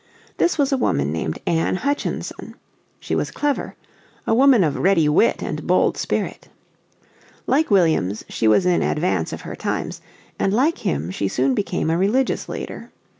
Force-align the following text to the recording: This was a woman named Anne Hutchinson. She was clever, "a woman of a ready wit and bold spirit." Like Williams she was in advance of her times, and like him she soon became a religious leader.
This 0.37 0.57
was 0.57 0.71
a 0.71 0.77
woman 0.77 1.11
named 1.11 1.37
Anne 1.45 1.75
Hutchinson. 1.75 2.55
She 2.99 3.13
was 3.13 3.29
clever, 3.29 3.75
"a 4.25 4.33
woman 4.33 4.63
of 4.63 4.75
a 4.75 4.79
ready 4.79 5.07
wit 5.07 5.43
and 5.43 5.67
bold 5.67 5.95
spirit." 5.95 6.49
Like 7.45 7.69
Williams 7.69 8.25
she 8.27 8.47
was 8.47 8.65
in 8.65 8.81
advance 8.81 9.31
of 9.31 9.41
her 9.41 9.55
times, 9.55 10.01
and 10.39 10.51
like 10.53 10.79
him 10.79 11.11
she 11.11 11.27
soon 11.27 11.53
became 11.53 11.91
a 11.91 11.99
religious 11.99 12.49
leader. 12.49 12.89